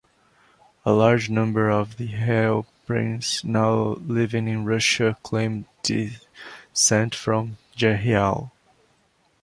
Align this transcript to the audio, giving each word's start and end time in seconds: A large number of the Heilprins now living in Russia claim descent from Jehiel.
A 0.83 0.93
large 0.93 1.29
number 1.29 1.69
of 1.69 1.97
the 1.97 2.07
Heilprins 2.07 3.43
now 3.43 3.97
living 4.03 4.47
in 4.47 4.65
Russia 4.65 5.15
claim 5.21 5.67
descent 5.83 7.13
from 7.13 7.57
Jehiel. 7.75 8.49